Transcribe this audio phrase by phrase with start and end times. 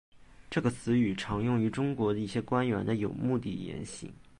[0.49, 4.11] 这个词语常用于中国一些官员的有目的言行。